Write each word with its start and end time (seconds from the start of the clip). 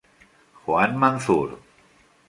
Juan 0.65 0.97
Manzur. 0.97 1.61